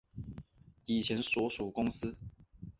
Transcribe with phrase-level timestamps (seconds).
[0.87, 2.17] 以前所属公司